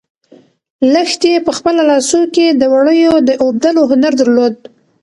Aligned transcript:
لښتې 0.93 1.31
په 1.45 1.51
خپلو 1.57 1.81
لاسو 1.89 2.19
کې 2.33 2.45
د 2.59 2.63
وړیو 2.73 3.13
د 3.27 3.29
اوبدلو 3.43 3.81
هنر 3.91 4.13
درلود. 4.19 4.55